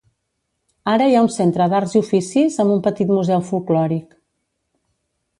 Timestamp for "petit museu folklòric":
2.87-4.17